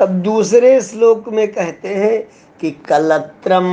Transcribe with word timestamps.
अब 0.00 0.08
दूसरे 0.22 0.80
श्लोक 0.80 1.28
में 1.28 1.46
कहते 1.52 1.88
हैं 1.88 2.20
कि 2.60 2.70
कलत्रम 2.70 3.66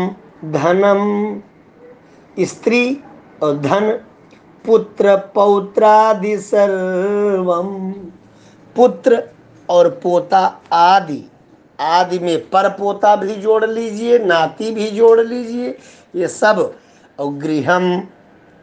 धनम, 0.46 1.42
स्त्री 2.38 2.98
और 3.44 3.58
धन, 3.58 3.90
पुत्र 4.66 5.16
पौत्रादि 5.36 6.38
सर्वम। 6.38 7.92
पुत्र 8.76 9.24
और 9.70 9.90
पोता 10.04 10.62
आदि 10.74 11.24
आदि 11.80 12.20
में 12.20 12.50
पर 12.50 12.70
पोता 12.70 13.16
भी 13.16 13.36
जोड़ 13.36 13.66
लीजिए, 13.66 14.20
नाती 14.20 14.72
भी 14.72 14.88
जोड़ 14.88 15.20
लीजिए, 15.20 15.78
ये 16.16 16.28
सब। 16.28 16.74
और 17.20 17.34
गृहम, 17.34 18.08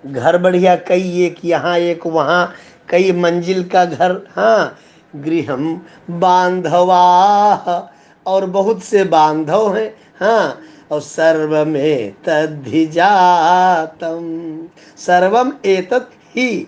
घर 0.05 0.39
बढ़िया 0.39 0.77
कई 0.77 1.23
एक 1.23 1.45
यहाँ 1.45 1.79
एक, 1.79 2.07
वहाँ 2.07 2.53
कई 2.89 3.13
मंजिल 3.13 3.65
का 3.65 3.85
घर 3.85 4.21
हाँ 4.31 4.79
गृहम 5.15 5.81
बांधवा 6.11 7.03
और 8.27 8.47
बहुत 8.49 8.83
से 8.83 9.05
बांधव 9.07 9.77
हैं 9.77 9.91
हाँ 10.21 10.59
और 10.93 11.01
सर्व 11.01 11.65
में 11.67 12.13
तद्धिजातम 12.25 13.07
सर्वम 14.99 15.53
एतत 15.65 16.11
ही, 16.37 16.67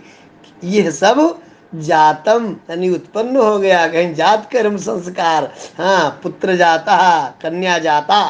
यह 0.63 0.91
सब 0.91 1.41
जातम, 1.77 2.57
यानी 2.71 2.89
उत्पन्न 2.91 3.37
हो 3.37 3.59
गया, 3.59 3.87
कहीं 3.89 4.15
जात 4.15 4.49
कर्म 4.53 4.77
संस्कार 4.79 5.45
हाँ 5.79 6.21
पुत्र 6.23 6.57
जाता, 6.57 6.97
कन्या 7.43 7.79
जाता। 7.79 8.23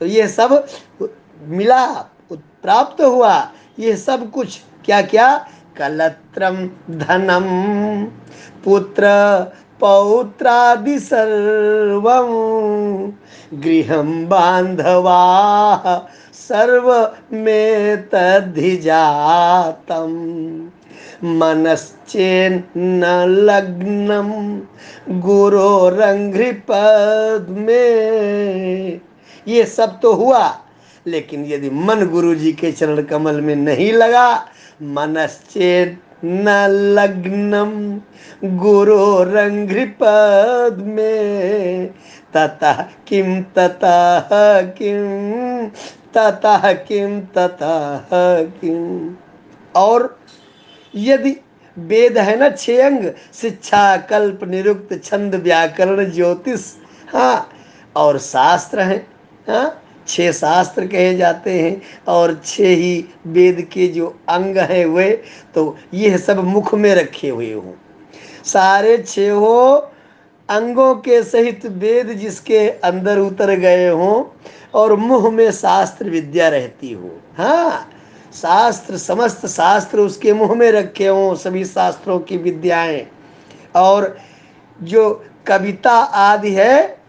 तो 0.00 0.06
ये 0.06 0.28
सब 0.28 0.66
मिला, 1.40 1.86
प्राप्त 2.32 3.00
हुआ 3.02 3.50
ये 3.78 3.96
सब 3.96 4.30
कुछ 4.30 4.60
क्या 4.84 5.00
क्या 5.02 5.46
कलत्रम 5.78 6.56
धनम 6.98 7.46
पुत्र 8.64 9.06
पौत्रादि 9.80 10.98
सर्वं। 10.98 12.30
गृहं 13.62 14.26
सर्व 16.34 17.12
में 17.32 18.08
तद्धिजातम 18.08 20.12
मनश्चेन्न 21.24 23.04
लग्नम 23.28 24.30
गुरोरंघ्रिपद 25.20 27.46
में 27.50 29.00
ये 29.48 29.66
सब 29.66 30.00
तो 30.00 30.12
हुआ। 30.12 30.60
लेकिन 31.06 31.44
यदि 31.46 31.70
मन 31.70 32.06
गुरु 32.06 32.34
जी 32.34 32.52
के 32.52 32.72
चरण 32.72 33.02
कमल 33.02 33.40
में 33.40 33.56
नहीं 33.56 33.92
लगा, 33.92 34.48
मनश्चेत 34.82 36.00
न 36.24 36.48
लग्नम 36.96 38.00
गुरोरंघ्रिपद 38.58 40.02
में। 40.86 41.90
ततः 42.34 42.82
किम 43.08 43.42
ततः 43.56 44.60
किम 44.78 45.68
ततः 46.14 46.72
किम 46.72 47.20
ततः 47.34 48.12
किम 48.60 49.16
और 49.74 50.18
यदि 50.94 51.36
वेद 51.76 52.18
है 52.18 52.36
ना 52.38 52.48
छह 52.48 52.86
अंग 52.86 53.10
शिक्षा, 53.32 53.96
कल्प, 54.10 54.44
निरुक्त, 54.44 54.94
छंद, 55.04 55.34
व्याकरण, 55.34 56.10
ज्योतिष 56.10 56.62
हाँ 57.12 57.48
और 57.96 58.18
शास्त्र 58.18 58.80
है 58.80 58.98
हाँ 59.48 59.82
छह 60.10 60.30
शास्त्र 60.32 60.86
कहे 60.86 61.14
जाते 61.16 61.52
हैं 61.52 61.80
और 62.08 62.34
छह 62.44 62.74
ही 62.74 63.04
वेद 63.26 63.60
के 63.72 63.86
जो 63.88 64.06
अंग 64.28 64.58
हैं 64.58 64.84
वे 64.86 65.10
तो 65.54 65.76
ये 65.94 66.18
सब 66.18 66.44
मुख 66.44 66.74
में 66.74 66.94
रखे 66.94 67.28
हुए 67.28 67.52
हों। 67.52 67.72
सारे 68.44 68.96
छहों 68.98 69.80
अंगों 70.48 70.94
के 70.94 71.22
सहित 71.22 71.66
वेद 71.66 72.12
जिसके 72.12 72.68
अंदर 72.68 73.18
उतर 73.18 73.54
गए 73.56 73.88
हों 73.88 74.22
और 74.74 74.94
मुँह 74.96 75.30
में 75.30 75.50
शास्त्र 75.50 76.10
विद्या 76.10 76.48
रहती 76.48 76.92
हो। 76.92 77.10
हाँ 77.36 77.90
शास्त्र, 78.34 78.96
समस्त 78.96 79.46
शास्त्र 79.46 79.98
उसके 79.98 80.32
मुँह 80.32 80.54
में 80.54 80.70
रखे 80.72 81.06
हों, 81.06 81.34
सभी 81.34 81.64
शास्त्रों 81.64 82.18
की 82.20 82.36
विद्याएँ। 82.36 83.06
और 83.76 84.16
जो 84.82 85.24
कविता 85.46 85.92
आदि 85.92 86.50
है 86.50 86.99